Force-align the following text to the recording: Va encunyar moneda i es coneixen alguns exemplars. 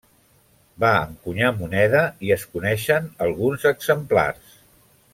Va 0.83 0.89
encunyar 1.09 1.51
moneda 1.59 2.01
i 2.29 2.33
es 2.39 2.47
coneixen 2.57 3.07
alguns 3.27 3.71
exemplars. 3.77 4.61